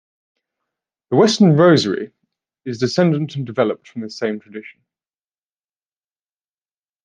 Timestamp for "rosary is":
1.55-2.79